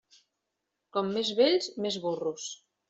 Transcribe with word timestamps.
Com 0.97 1.13
més 1.19 1.31
vells, 1.41 1.71
més 1.87 2.03
burros. 2.09 2.53